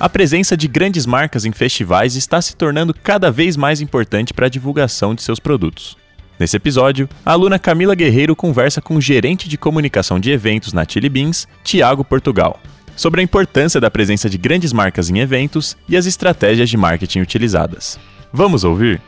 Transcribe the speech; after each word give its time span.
A 0.00 0.08
presença 0.08 0.56
de 0.56 0.66
grandes 0.66 1.06
marcas 1.06 1.44
em 1.44 1.52
festivais 1.52 2.16
está 2.16 2.40
se 2.42 2.56
tornando 2.56 2.92
cada 2.92 3.30
vez 3.30 3.56
mais 3.56 3.80
importante 3.80 4.34
para 4.34 4.46
a 4.46 4.50
divulgação 4.50 5.14
de 5.14 5.22
seus 5.22 5.38
produtos. 5.38 5.96
Nesse 6.38 6.56
episódio, 6.56 7.08
a 7.24 7.32
aluna 7.32 7.58
Camila 7.58 7.94
Guerreiro 7.94 8.34
conversa 8.34 8.80
com 8.80 8.96
o 8.96 9.00
gerente 9.00 9.48
de 9.48 9.56
comunicação 9.56 10.18
de 10.18 10.30
eventos 10.30 10.72
na 10.72 10.84
Chili 10.88 11.08
Beans, 11.08 11.46
Tiago 11.62 12.04
Portugal, 12.04 12.58
sobre 12.96 13.20
a 13.20 13.24
importância 13.24 13.80
da 13.80 13.90
presença 13.90 14.28
de 14.28 14.38
grandes 14.38 14.72
marcas 14.72 15.08
em 15.08 15.18
eventos 15.18 15.76
e 15.88 15.96
as 15.96 16.06
estratégias 16.06 16.68
de 16.68 16.76
marketing 16.76 17.20
utilizadas. 17.20 17.98
Vamos 18.32 18.64
ouvir? 18.64 19.00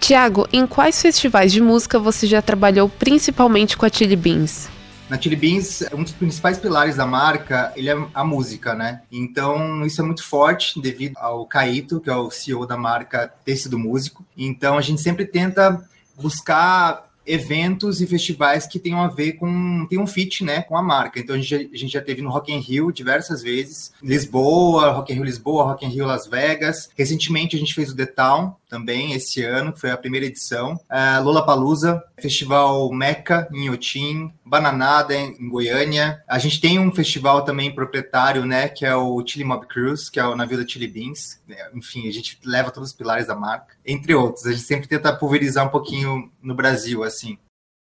Tiago, 0.00 0.46
em 0.52 0.66
quais 0.66 1.00
festivais 1.00 1.52
de 1.52 1.62
música 1.62 1.98
você 1.98 2.26
já 2.26 2.42
trabalhou 2.42 2.88
principalmente 2.88 3.76
com 3.76 3.86
a 3.86 3.88
Chili 3.88 4.16
Beans? 4.16 4.68
Na 5.12 5.20
Chili 5.20 5.36
Beans, 5.36 5.84
um 5.92 6.02
dos 6.02 6.12
principais 6.12 6.56
pilares 6.56 6.96
da 6.96 7.04
marca, 7.04 7.70
ele 7.76 7.90
é 7.90 8.06
a 8.14 8.24
música, 8.24 8.74
né? 8.74 9.02
Então, 9.12 9.84
isso 9.84 10.00
é 10.00 10.04
muito 10.06 10.24
forte 10.24 10.80
devido 10.80 11.18
ao 11.18 11.44
Caíto, 11.44 12.00
que 12.00 12.08
é 12.08 12.16
o 12.16 12.30
CEO 12.30 12.66
da 12.66 12.78
marca, 12.78 13.30
ter 13.44 13.54
sido 13.56 13.78
músico. 13.78 14.24
Então, 14.34 14.78
a 14.78 14.80
gente 14.80 15.02
sempre 15.02 15.26
tenta 15.26 15.86
buscar 16.18 17.12
eventos 17.26 18.00
e 18.00 18.06
festivais 18.06 18.66
que 18.66 18.78
tenham 18.78 19.02
a 19.02 19.08
ver 19.08 19.34
com 19.34 19.86
tem 19.88 19.98
um 19.98 20.06
fit, 20.06 20.42
né, 20.42 20.62
com 20.62 20.76
a 20.76 20.82
marca. 20.82 21.20
Então 21.20 21.36
a 21.36 21.38
gente, 21.38 21.54
a 21.54 21.76
gente 21.76 21.92
já 21.92 22.00
teve 22.00 22.22
no 22.22 22.30
Rock 22.30 22.52
in 22.52 22.58
Rio 22.58 22.90
diversas 22.90 23.42
vezes, 23.42 23.92
Lisboa, 24.02 24.90
Rock 24.90 25.12
in 25.12 25.16
Rio 25.16 25.24
Lisboa, 25.24 25.64
Rock 25.64 25.84
in 25.86 25.90
Rio 25.90 26.06
Las 26.06 26.26
Vegas. 26.26 26.88
Recentemente 26.96 27.54
a 27.54 27.58
gente 27.58 27.74
fez 27.74 27.90
o 27.90 27.96
The 27.96 28.06
Town 28.06 28.54
também 28.72 29.12
esse 29.12 29.44
ano, 29.44 29.70
que 29.70 29.80
foi 29.80 29.90
a 29.90 29.98
primeira 29.98 30.24
edição. 30.24 30.80
Uh, 30.90 31.22
Lola 31.22 31.44
Palusa, 31.44 32.02
Festival 32.18 32.90
Meca 32.90 33.46
em 33.52 33.68
Otim, 33.68 34.32
Bananada 34.46 35.14
em 35.14 35.46
Goiânia. 35.46 36.22
A 36.26 36.38
gente 36.38 36.58
tem 36.58 36.78
um 36.78 36.90
festival 36.90 37.44
também 37.44 37.74
proprietário, 37.74 38.46
né, 38.46 38.68
que 38.68 38.86
é 38.86 38.96
o 38.96 39.22
Chili 39.26 39.44
Mob 39.44 39.66
Cruise, 39.66 40.10
que 40.10 40.18
é 40.18 40.24
o 40.24 40.34
navio 40.34 40.56
da 40.56 40.66
Chili 40.66 40.88
Beans. 40.88 41.38
Enfim, 41.74 42.08
a 42.08 42.12
gente 42.12 42.38
leva 42.46 42.70
todos 42.70 42.88
os 42.88 42.96
pilares 42.96 43.26
da 43.26 43.34
marca, 43.34 43.76
entre 43.84 44.14
outros. 44.14 44.46
A 44.46 44.52
gente 44.52 44.64
sempre 44.64 44.88
tenta 44.88 45.14
pulverizar 45.14 45.66
um 45.66 45.70
pouquinho 45.70 46.32
no 46.42 46.54
Brasil, 46.54 47.04
assim. 47.04 47.36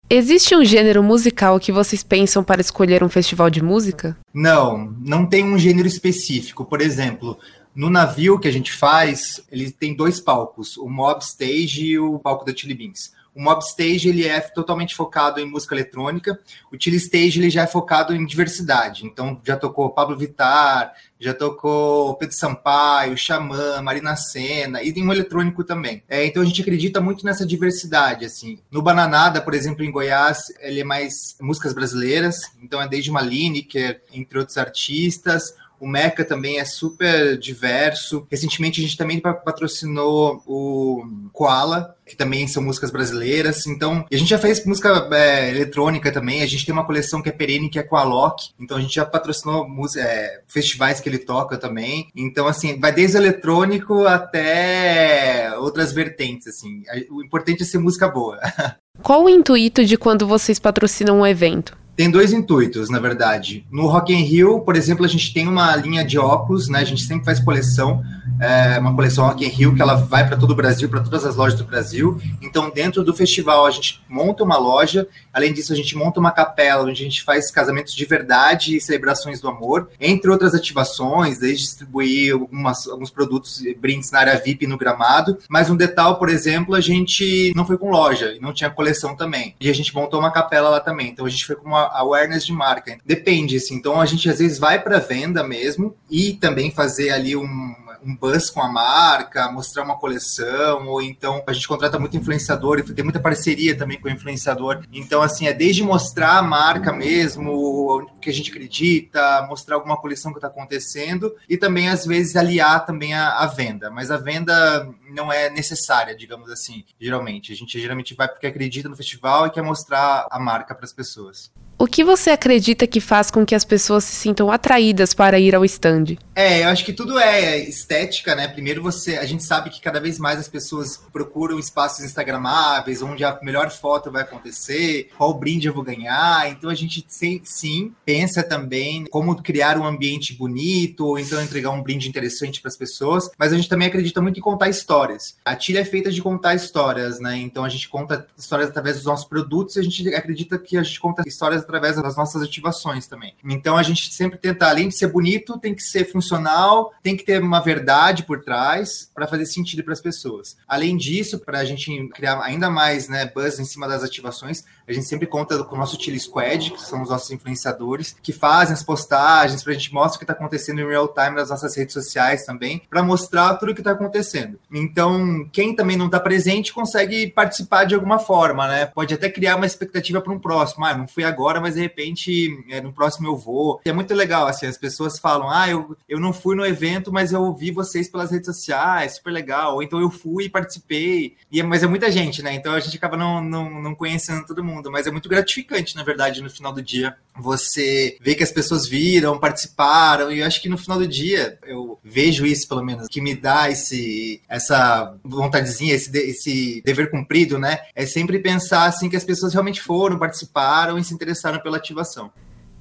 Existe 0.10 0.56
um 0.56 0.64
gênero 0.64 1.04
musical 1.04 1.60
que 1.60 1.70
vocês 1.70 2.02
pensam 2.02 2.42
para 2.42 2.62
escolher 2.62 3.04
um 3.04 3.10
festival 3.10 3.50
de 3.50 3.62
música? 3.62 4.16
Não, 4.34 4.96
não 5.02 5.26
tem 5.26 5.44
um 5.44 5.58
gênero 5.58 5.86
específico. 5.86 6.64
Por 6.64 6.80
exemplo, 6.80 7.38
no 7.78 7.92
navio 7.92 8.40
que 8.40 8.48
a 8.48 8.52
gente 8.52 8.74
faz, 8.74 9.40
ele 9.52 9.70
tem 9.72 9.96
dois 9.96 10.20
palcos, 10.20 10.78
o 10.78 10.90
Mob 10.90 11.24
Stage 11.24 11.86
e 11.86 12.00
o 12.00 12.18
palco 12.18 12.44
da 12.44 12.52
Chili 12.52 12.74
Beans. 12.74 13.16
O 13.36 13.40
Mob 13.40 13.62
Stage 13.64 14.10
ele 14.10 14.26
é 14.26 14.40
totalmente 14.40 14.96
focado 14.96 15.40
em 15.40 15.46
música 15.46 15.76
eletrônica, 15.76 16.40
o 16.72 16.76
Chili 16.80 16.98
Stage 16.98 17.40
ele 17.40 17.52
já 17.52 17.62
é 17.62 17.68
focado 17.68 18.16
em 18.16 18.26
diversidade. 18.26 19.06
Então 19.06 19.40
já 19.44 19.56
tocou 19.56 19.92
Pablo 19.92 20.18
Vittar, 20.18 20.92
já 21.20 21.36
tocou 21.36 22.16
Pedro 22.16 22.36
Sampaio, 22.36 23.16
Xamã, 23.16 23.80
Marina 23.84 24.16
Senna 24.16 24.82
e 24.82 24.92
tem 24.92 25.06
um 25.06 25.14
eletrônico 25.14 25.64
também. 25.64 26.02
É, 26.10 26.26
então 26.26 26.42
a 26.42 26.46
gente 26.48 26.64
acredita 26.64 27.00
muito 27.00 27.24
nessa 27.24 27.46
diversidade 27.46 28.26
assim. 28.26 28.58
No 28.72 28.82
Bananada, 28.82 29.40
por 29.40 29.54
exemplo, 29.54 29.86
em 29.86 29.92
Goiás, 29.92 30.40
ele 30.60 30.80
é 30.80 30.84
mais 30.84 31.38
músicas 31.40 31.74
brasileiras, 31.74 32.38
então 32.60 32.82
é 32.82 32.88
desde 32.88 33.12
uma 33.12 33.22
Lineker, 33.22 34.02
entre 34.12 34.40
outros 34.40 34.58
artistas. 34.58 35.54
O 35.80 35.88
Meca 35.88 36.26
também 36.26 36.60
é 36.60 36.66
super 36.66 37.38
diverso. 37.38 38.26
Recentemente 38.30 38.80
a 38.80 38.84
gente 38.84 38.98
também 38.98 39.20
patrocinou 39.20 40.42
o 40.46 41.04
Koala, 41.32 41.96
que 42.06 42.16
também 42.16 42.48
são 42.48 42.64
músicas 42.64 42.92
brasileiras. 42.92 43.68
Então, 43.68 44.06
a 44.12 44.18
gente 44.18 44.30
já 44.30 44.38
fez 44.38 44.66
música 44.66 45.08
é, 45.12 45.50
eletrônica 45.50 46.12
também. 46.12 46.42
A 46.42 46.48
gente 46.48 46.66
tem 46.66 46.74
uma 46.74 46.86
coleção 46.86 47.22
que 47.22 47.30
é 47.30 47.32
perene, 47.32 47.70
que 47.70 47.80
é 47.80 47.84
com 47.84 47.96
a 47.96 48.04
Loki. 48.04 48.52
Então, 48.60 48.78
a 48.78 48.82
gente 48.82 48.96
já 48.96 49.06
patrocinou 49.06 49.68
é, 49.98 50.42
festivais 50.48 51.00
que 51.00 51.10
ele 51.10 51.20
toca 51.20 51.58
também. 51.58 52.08
Então, 52.16 52.48
assim, 52.48 52.80
vai 52.80 52.92
desde 52.92 53.18
o 53.18 53.20
eletrônico 53.20 54.06
até 54.06 55.54
outras 55.58 55.92
vertentes, 55.92 56.48
assim. 56.48 56.84
O 57.12 57.24
importante 57.24 57.64
é 57.64 57.66
ser 57.66 57.78
música 57.78 58.08
boa. 58.08 58.40
Qual 59.04 59.26
o 59.26 59.30
intuito 59.30 59.86
de 59.86 59.96
quando 59.96 60.26
vocês 60.26 60.58
patrocinam 60.58 61.20
um 61.20 61.28
evento? 61.28 61.78
Tem 61.98 62.12
dois 62.12 62.32
intuitos, 62.32 62.92
na 62.92 63.00
verdade. 63.00 63.66
No 63.72 63.88
Rock 63.88 64.14
in 64.14 64.22
Rio, 64.22 64.62
por 64.62 64.76
exemplo, 64.76 65.04
a 65.04 65.08
gente 65.08 65.34
tem 65.34 65.48
uma 65.48 65.76
linha 65.76 66.06
de 66.06 66.20
óculos, 66.20 66.70
né? 66.70 66.80
A 66.80 66.86
gente 66.86 67.02
sempre 67.02 67.26
faz 67.26 67.40
coleção, 67.40 68.04
é, 68.40 68.78
uma 68.80 68.94
coleção 68.94 69.26
Rock 69.26 69.46
in 69.46 69.50
Rio 69.50 69.76
que 69.76 69.82
ela 69.82 69.96
vai 69.96 70.28
para 70.28 70.38
todo 70.38 70.52
o 70.52 70.56
Brasil, 70.56 70.90
para 70.90 71.02
todas 71.02 71.26
as 71.26 71.36
lojas 71.36 71.58
do 71.58 71.66
Brasil. 71.66 72.20
Então, 72.42 72.70
dentro 72.70 73.04
do 73.04 73.14
festival, 73.14 73.66
a 73.66 73.72
gente 73.72 74.04
monta 74.08 74.44
uma 74.44 74.58
loja. 74.58 75.08
Além 75.34 75.54
disso, 75.54 75.74
a 75.74 75.76
gente 75.76 75.96
monta 75.96 76.20
uma 76.20 76.32
capela 76.32 76.84
onde 76.84 77.02
a 77.02 77.06
gente 77.06 77.24
faz 77.24 77.50
casamentos 77.50 77.94
de 77.94 78.06
verdade 78.06 78.76
e 78.76 78.82
celebrações 78.82 79.40
do 79.40 79.48
amor, 79.48 79.90
entre 80.00 80.30
outras 80.30 80.54
ativações, 80.54 81.40
desde 81.40 81.64
distribuir 81.64 82.34
algumas, 82.34 82.88
alguns 82.88 83.10
produtos 83.10 83.62
brindes 83.80 84.12
na 84.12 84.20
área 84.20 84.38
VIP 84.38 84.68
no 84.68 84.78
gramado. 84.78 85.38
Mas 85.50 85.70
um 85.70 85.76
detalhe, 85.76 86.18
por 86.18 86.30
exemplo, 86.30 86.76
a 86.76 86.82
gente 86.82 87.54
não 87.56 87.66
foi 87.66 87.78
com 87.78 87.90
loja 87.90 88.34
e 88.34 88.40
não 88.40 88.54
tinha 88.54 88.70
coleção 88.70 89.16
também. 89.16 89.56
E 89.60 89.70
a 89.70 89.74
gente 89.74 89.94
montou 89.96 90.20
uma 90.20 90.32
capela 90.32 90.70
lá 90.70 90.80
também. 90.80 91.10
Então, 91.10 91.26
a 91.26 91.30
gente 91.30 91.46
foi 91.46 91.56
com 91.56 91.68
uma 91.68 91.90
awareness 91.94 92.46
de 92.46 92.52
marca. 92.52 92.98
Depende, 93.06 93.58
assim. 93.58 93.76
Então 93.76 94.02
a 94.02 94.06
gente 94.06 94.30
às 94.30 94.40
vezes 94.40 94.58
vai 94.58 94.82
para 94.82 95.00
venda 95.00 95.44
mesmo 95.44 95.96
e 96.10 96.34
também 96.34 96.72
fazer 96.72 97.12
ali 97.12 97.36
um, 97.36 97.76
um 98.08 98.16
buzz 98.16 98.50
com 98.50 98.62
a 98.62 98.70
marca, 98.70 99.52
mostrar 99.52 99.84
uma 99.84 99.98
coleção, 99.98 100.88
ou 100.88 101.02
então 101.02 101.44
a 101.46 101.52
gente 101.52 101.68
contrata 101.68 102.00
muito 102.00 102.16
influenciador 102.16 102.80
e 102.80 102.84
tem 102.94 103.04
muita 103.04 103.20
parceria 103.20 103.78
também 103.78 104.00
com 104.00 104.08
o 104.08 104.12
influenciador. 104.12 104.84
Então, 104.92 105.22
assim, 105.22 105.48
é 105.48 105.54
desde 105.54 105.84
mostrar 105.84 106.38
a 106.38 106.42
marca 106.42 106.94
mesmo, 106.94 107.52
o 107.52 108.06
que 108.22 108.30
a 108.30 108.34
gente 108.34 108.50
acredita, 108.50 109.46
mostrar 109.50 109.76
alguma 109.76 109.98
coleção 109.98 110.32
que 110.32 110.38
está 110.38 110.48
acontecendo 110.48 111.36
e 111.50 111.58
também, 111.58 111.90
às 111.90 112.06
vezes, 112.06 112.36
aliar 112.36 112.86
também 112.86 113.14
a, 113.14 113.40
a 113.40 113.48
venda. 113.48 113.92
Mas 113.92 114.10
a 114.10 114.18
venda 114.18 114.90
não 115.10 115.32
é 115.32 115.50
necessária, 115.50 116.16
digamos 116.16 116.50
assim, 116.50 116.86
geralmente. 117.00 117.52
A 117.52 117.56
gente 117.56 117.80
geralmente 117.80 118.16
vai 118.16 118.28
porque 118.28 118.48
acredita 118.48 118.88
no 118.88 118.96
festival 118.96 119.48
e 119.48 119.52
quer 119.52 119.64
mostrar 119.64 120.28
a 120.32 120.40
marca 120.40 120.74
para 120.74 120.86
as 120.86 120.94
pessoas. 120.94 121.52
O 121.80 121.86
que 121.86 122.04
você 122.04 122.32
acredita 122.32 122.88
que 122.88 123.00
faz 123.00 123.30
com 123.30 123.46
que 123.46 123.54
as 123.54 123.64
pessoas 123.64 124.04
se 124.04 124.16
sintam 124.16 124.52
atraídas 124.52 125.14
para 125.14 125.40
ir 125.40 125.54
ao 125.54 125.64
stand? 125.64 126.18
É, 126.34 126.64
eu 126.64 126.70
acho 126.70 126.84
que 126.84 126.92
tudo 126.92 127.20
é 127.20 127.60
estética, 127.60 128.34
né? 128.34 128.48
Primeiro 128.48 128.82
você, 128.82 129.18
a 129.18 129.26
gente 129.26 129.44
sabe 129.44 129.70
que 129.70 129.80
cada 129.80 130.00
vez 130.00 130.18
mais 130.18 130.40
as 130.40 130.48
pessoas 130.48 131.00
procuram 131.14 131.60
espaços 131.60 132.04
instagramáveis, 132.04 133.04
onde 133.04 133.24
a 133.24 133.38
melhor 133.44 133.70
foto 133.70 134.12
vai 134.12 134.24
acontecer, 134.24 135.10
qual 135.16 135.36
brinde 135.36 135.68
eu 135.68 135.74
vou 135.74 135.84
ganhar. 135.84 136.50
Então 136.50 136.68
a 136.68 136.74
gente 136.74 137.06
sim, 137.08 137.42
sim 137.44 137.94
pensa 138.04 138.42
também 138.42 139.06
como 139.06 139.40
criar 139.44 139.78
um 139.78 139.86
ambiente 139.86 140.34
bonito, 140.34 141.06
ou 141.06 141.20
então 141.20 141.40
entregar 141.44 141.70
um 141.70 141.84
brinde 141.84 142.10
interessante 142.10 142.60
para 142.60 142.70
as 142.70 142.78
pessoas, 142.78 143.30
mas 143.38 143.54
a 143.54 143.56
gente 143.56 143.70
também 143.70 143.88
acredita 143.88 144.20
muito 144.20 144.40
em 144.40 144.44
contar 144.44 144.68
histórias. 144.68 145.38
A 145.46 145.56
tira 145.56 145.82
é 145.82 145.86
feita 145.86 146.12
de 146.12 146.24
contar 146.24 146.56
histórias, 146.56 147.20
né? 147.20 147.38
Então 147.38 147.64
a 147.64 147.70
gente 147.70 147.88
conta 147.88 148.26
histórias 148.36 148.70
através 148.70 148.96
dos 148.96 149.06
nossos 149.06 149.28
produtos 149.28 149.76
e 149.76 149.80
a 149.80 149.84
gente 149.84 150.16
acredita 150.16 150.58
que 150.58 150.76
a 150.76 150.82
gente 150.82 151.00
conta 151.00 151.22
histórias 151.28 151.67
através 151.68 151.96
das 151.98 152.16
nossas 152.16 152.42
ativações 152.42 153.08
também. 153.08 153.36
Então 153.44 153.78
a 153.78 153.84
gente 153.84 154.14
sempre 154.14 154.38
tenta, 154.38 154.68
além 154.68 154.88
de 154.88 154.98
ser 154.98 155.08
bonito, 155.08 155.60
tem 155.60 155.76
que 155.76 155.84
ser 155.84 156.06
funcional, 156.06 156.94
tem 157.04 157.16
que 157.16 157.24
ter 157.24 157.42
uma 157.42 157.60
verdade 157.60 158.24
por 158.24 158.44
trás 158.44 159.12
para 159.14 159.28
fazer 159.28 159.46
sentido 159.46 159.84
para 159.84 159.94
as 159.94 160.02
pessoas. 160.02 160.58
Além 160.68 160.96
disso, 160.96 161.40
para 161.40 161.60
a 161.60 161.66
gente 161.66 162.08
criar 162.10 162.42
ainda 162.42 162.70
mais 162.70 163.08
né, 163.08 163.26
buzz 163.34 163.60
em 163.60 163.66
cima 163.66 163.88
das 163.88 164.04
ativações, 164.04 164.64
a 164.88 164.94
gente 164.94 165.06
sempre 165.06 165.28
conta 165.28 165.62
com 165.64 165.76
o 165.76 165.80
nosso 165.80 166.02
Chili 166.02 166.20
Squad, 166.20 166.72
que 166.72 166.82
são 166.82 167.02
os 167.02 167.10
nossos 167.10 167.30
influenciadores, 167.30 168.16
que 168.24 168.32
fazem 168.32 168.74
as 168.74 168.84
postagens 168.84 169.62
para 169.62 169.74
a 169.74 169.76
gente 169.76 169.94
mostrar 169.94 170.16
o 170.16 170.18
que 170.20 170.24
está 170.24 170.34
acontecendo 170.34 170.80
em 170.80 170.88
real 170.88 171.08
time 171.10 171.32
nas 171.32 171.50
nossas 171.50 171.76
redes 171.76 171.94
sociais 171.94 172.46
também, 172.46 172.82
para 172.90 173.04
mostrar 173.04 173.56
tudo 173.56 173.72
o 173.72 173.76
que 173.76 173.82
está 173.82 173.92
acontecendo. 173.92 174.58
Então, 174.72 175.48
quem 175.52 175.76
também 175.76 175.98
não 175.98 176.06
está 176.06 176.20
presente 176.20 176.74
consegue 176.74 177.28
participar 177.28 177.84
de 177.84 177.96
alguma 177.96 178.20
forma, 178.20 178.68
né? 178.68 178.86
Pode 178.86 179.14
até 179.14 179.30
criar 179.30 179.58
uma 179.58 179.66
expectativa 179.66 180.22
para 180.22 180.32
um 180.32 180.40
próximo. 180.40 180.86
Ah, 180.86 180.98
não 180.98 181.08
fui 181.08 181.24
agora, 181.24 181.57
mas 181.60 181.68
mas 181.68 181.76
de 181.76 181.82
repente 181.82 182.66
é, 182.70 182.80
no 182.80 182.94
próximo 182.94 183.28
eu 183.28 183.36
vou. 183.36 183.82
É 183.84 183.92
muito 183.92 184.14
legal, 184.14 184.48
assim, 184.48 184.66
as 184.66 184.78
pessoas 184.78 185.20
falam, 185.20 185.50
ah, 185.50 185.70
eu, 185.70 185.98
eu 186.08 186.18
não 186.20 186.32
fui 186.32 186.56
no 186.56 186.66
evento, 186.66 187.12
mas 187.12 187.34
eu 187.34 187.42
ouvi 187.42 187.72
vocês 187.72 188.10
pelas 188.10 188.32
redes 188.32 188.46
sociais, 188.46 189.16
super 189.16 189.32
legal. 189.32 189.76
Ou 189.76 189.84
então 189.84 190.00
eu 190.00 190.10
fui 190.10 190.46
e 190.46 190.50
participei. 190.50 191.36
E, 191.52 191.60
é, 191.60 191.64
mas 191.64 191.84
é 191.84 191.88
muita 191.88 192.10
gente, 192.10 192.42
né? 192.42 192.54
Então 192.54 192.74
a 192.74 192.80
gente 192.80 192.96
acaba 192.96 193.18
não, 193.18 193.44
não, 193.44 193.82
não 193.82 193.96
conhecendo 193.96 194.46
todo 194.46 194.64
mundo. 194.64 194.78
mundo, 194.78 194.92
mas 194.92 195.08
é 195.08 195.12
muito 195.12 195.30
gratificante, 195.30 195.96
na 195.96 196.04
verdade, 196.04 196.42
no 196.42 196.50
final 196.50 196.74
do 196.74 196.82
dia. 196.82 197.16
Você 197.40 198.18
vê 198.20 198.36
que 198.36 198.44
as 198.44 198.52
pessoas 198.52 198.88
viram, 198.88 199.40
participaram, 199.40 200.32
e 200.32 200.40
eu 200.40 200.48
acho 200.48 200.62
que 200.62 200.70
no 200.70 200.78
final 200.78 200.98
do 200.98 201.08
dia, 201.08 201.58
eu 201.66 202.00
vejo 202.04 202.46
isso, 202.46 202.68
pelo 202.68 202.84
menos, 202.84 203.08
que 203.08 203.22
me 203.22 203.36
dá 203.36 203.70
esse, 203.70 204.42
essa 204.50 205.16
vontadezinha, 205.24 205.94
esse, 205.94 206.16
esse 206.18 206.82
dever 206.84 207.12
cumprido, 207.12 207.60
né? 207.60 207.80
É 207.96 208.06
sempre 208.06 208.40
pensar 208.40 208.86
assim 208.86 209.10
que 209.10 209.16
as 209.16 209.24
pessoas 209.24 209.54
realmente 209.54 209.82
foram, 209.82 210.18
participaram 210.18 210.98
e 210.98 211.04
se 211.04 211.14
interessaram 211.14 211.47
pela 211.60 211.78
ativação. 211.78 212.32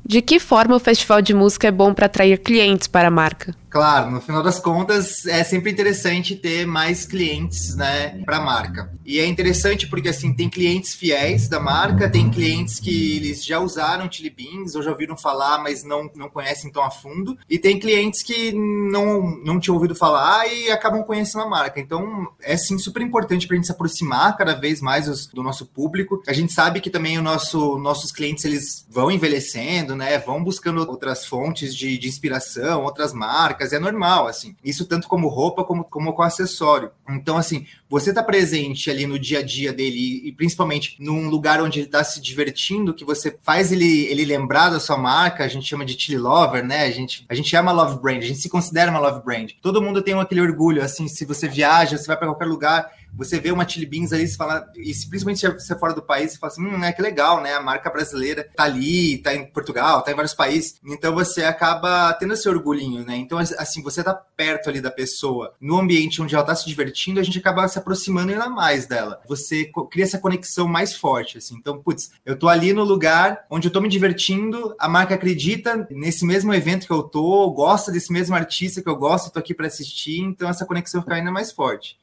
De 0.05 0.23
que 0.23 0.39
forma 0.39 0.77
o 0.77 0.81
festival 0.81 1.21
de 1.21 1.35
música 1.35 1.67
é 1.67 1.71
bom 1.71 1.93
para 1.93 2.07
atrair 2.07 2.39
clientes 2.39 2.87
para 2.87 3.09
a 3.09 3.11
marca? 3.11 3.55
Claro, 3.76 4.11
no 4.11 4.23
final 4.23 4.43
das 4.43 4.58
contas 4.58 5.26
é 5.26 5.44
sempre 5.44 5.70
interessante 5.70 6.34
ter 6.34 6.67
mais 6.67 7.05
clientes, 7.05 7.76
né, 7.76 8.23
para 8.25 8.38
a 8.38 8.40
marca. 8.40 8.90
E 9.05 9.19
é 9.19 9.26
interessante 9.26 9.87
porque 9.87 10.08
assim 10.08 10.32
tem 10.32 10.49
clientes 10.49 10.94
fiéis 10.94 11.46
da 11.46 11.61
marca, 11.61 12.08
tem 12.08 12.31
clientes 12.31 12.81
que 12.81 13.19
eles 13.19 13.44
já 13.44 13.61
usaram 13.61 14.11
Chili 14.11 14.31
Beans 14.31 14.75
ou 14.75 14.82
já 14.82 14.90
ouviram 14.90 15.14
falar, 15.14 15.62
mas 15.62 15.84
não, 15.84 16.11
não 16.17 16.31
conhecem 16.31 16.73
tão 16.73 16.82
a 16.82 16.90
fundo, 16.90 17.37
e 17.50 17.58
tem 17.58 17.78
clientes 17.78 18.23
que 18.23 18.50
não 18.50 19.37
não 19.44 19.61
tinham 19.61 19.75
ouvido 19.75 19.94
falar 19.94 20.46
e 20.46 20.70
acabam 20.70 21.02
conhecendo 21.02 21.44
a 21.44 21.49
marca. 21.49 21.78
Então 21.78 22.28
é 22.40 22.56
sim 22.56 22.78
super 22.78 23.02
importante 23.02 23.46
para 23.46 23.56
a 23.56 23.58
gente 23.58 23.67
se 23.67 23.73
aproximar 23.73 24.38
cada 24.38 24.55
vez 24.55 24.81
mais 24.81 25.26
do 25.26 25.43
nosso 25.43 25.67
público. 25.67 26.23
A 26.26 26.32
gente 26.32 26.50
sabe 26.50 26.81
que 26.81 26.88
também 26.88 27.19
o 27.19 27.23
nosso 27.23 27.78
nossos 27.78 28.11
clientes 28.11 28.43
eles 28.46 28.87
vão 28.88 29.11
envelhecendo, 29.11 29.94
né, 29.94 30.19
vão 30.19 30.43
buscando 30.43 30.78
outras 30.88 31.26
fontes 31.26 31.75
de, 31.75 31.99
de 31.99 32.08
inspiração, 32.08 32.82
outras 32.82 33.12
marcas 33.12 33.66
marcas, 33.67 33.73
é 33.73 33.79
normal, 33.79 34.27
assim. 34.27 34.55
Isso 34.65 34.87
tanto 34.87 35.09
como 35.09 35.29
roupa 35.29 35.65
como, 35.65 35.85
como 35.85 36.13
com 36.13 36.23
acessório. 36.23 36.91
Então, 37.09 37.37
assim, 37.37 37.67
você 37.89 38.13
tá 38.13 38.23
presente 38.23 38.91
ali 38.91 39.07
no 39.07 39.19
dia 39.19 39.41
a 39.41 39.43
dia 39.43 39.73
dele 39.73 40.23
e 40.25 40.33
principalmente 40.33 40.97
num 40.99 41.29
lugar 41.29 41.61
onde 41.61 41.81
ele 41.81 41.89
tá 41.89 42.03
se 42.05 42.21
divertindo, 42.21 42.95
que 42.95 43.05
você 43.05 43.37
faz 43.43 43.73
ele, 43.73 44.07
ele 44.07 44.25
lembrar 44.25 44.71
da 44.71 44.81
sua 44.81 44.97
marca, 44.97 45.45
a 45.45 45.49
gente 45.49 45.67
chama 45.67 45.85
de 45.85 45.99
Chili 45.99 46.19
Lover, 46.19 46.65
né? 46.65 46.85
A 46.85 46.91
gente, 46.91 47.25
a 47.29 47.35
gente 47.35 47.55
é 47.55 47.61
uma 47.61 47.73
love 47.73 48.01
brand, 48.01 48.19
a 48.19 48.27
gente 48.27 48.41
se 48.41 48.49
considera 48.49 48.91
uma 48.91 49.01
love 49.01 49.25
brand. 49.25 49.51
Todo 49.61 49.83
mundo 49.83 50.03
tem 50.03 50.15
aquele 50.15 50.41
orgulho, 50.41 50.83
assim, 50.83 51.09
se 51.09 51.25
você 51.25 51.49
viaja, 51.49 51.99
você 51.99 52.07
vai 52.07 52.17
para 52.17 52.29
qualquer 52.29 52.47
lugar, 52.47 52.91
você 53.17 53.41
vê 53.41 53.51
uma 53.51 53.67
Chili 53.67 53.87
Beans 53.87 54.13
ali, 54.13 54.27
você 54.27 54.37
fala, 54.37 54.67
e 54.77 54.93
principalmente 55.09 55.41
se 55.41 55.49
você 55.49 55.73
é 55.73 55.79
fora 55.79 55.95
do 55.95 56.03
país, 56.03 56.33
você 56.33 56.39
fala 56.39 56.53
assim, 56.53 56.65
hum, 56.65 56.85
é 56.85 56.93
que 56.93 57.03
legal, 57.03 57.41
né? 57.41 57.55
A 57.55 57.63
marca 57.63 57.91
brasileira 57.91 58.49
tá 58.55 58.65
ali, 58.65 59.19
tá 59.19 59.35
em 59.35 59.47
Portugal, 59.47 60.03
tá 60.03 60.13
em 60.13 60.15
vários 60.15 60.35
países. 60.35 60.81
Então 60.85 61.15
você 61.15 61.45
acaba 61.45 62.13
tendo 62.15 62.35
esse 62.35 62.49
orgulhinho, 62.49 63.05
né? 63.05 63.17
Então, 63.17 63.39
assim, 63.39 63.83
você 63.83 64.03
tá 64.03 64.15
perto 64.15 64.69
ali 64.69 64.81
da 64.81 64.91
pessoa, 64.91 65.55
no 65.61 65.79
ambiente 65.79 66.21
onde 66.21 66.35
ela 66.35 66.45
tá 66.45 66.55
se 66.55 66.67
divertindo, 66.67 67.21
a 67.21 67.23
gente 67.23 67.39
acaba 67.39 67.67
se 67.69 67.79
aproximando 67.79 68.33
ainda 68.33 68.49
mais 68.49 68.87
dela. 68.87 69.21
Você 69.27 69.71
cria 69.91 70.05
essa 70.05 70.19
conexão 70.19 70.69
mais 70.69 70.95
forte, 70.95 71.39
assim. 71.39 71.57
Então, 71.57 71.81
putz, 71.83 72.11
eu 72.25 72.39
tô 72.39 72.49
ali 72.49 72.73
no 72.73 72.85
lugar 72.85 73.45
onde 73.51 73.69
eu 73.69 73.73
tô 73.73 73.81
me 73.81 73.89
divertindo, 73.89 74.75
a 74.79 74.89
marca 74.89 75.15
acredita 75.15 75.87
nesse 75.91 76.25
mesmo 76.25 76.53
evento 76.53 76.87
que 76.87 76.93
eu 76.93 77.03
tô, 77.03 77.51
gosta 77.51 77.91
desse 77.91 78.12
mesmo 78.12 78.35
artista 78.35 78.83
que 78.83 78.89
eu 78.89 78.97
gosto, 78.97 79.33
tô 79.33 79.39
aqui 79.39 79.55
para 79.55 79.67
assistir, 79.67 80.21
então 80.21 80.49
essa 80.49 80.67
conexão 80.67 81.01
fica 81.01 81.15
ainda 81.15 81.31
mais 81.31 81.53
forte. 81.53 81.97